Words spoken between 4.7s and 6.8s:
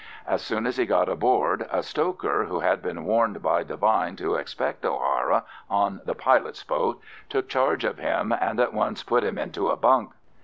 O'Hara on the pilot's